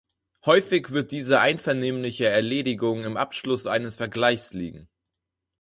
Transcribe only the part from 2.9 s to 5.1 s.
im Abschluss eines Vergleichs liegen.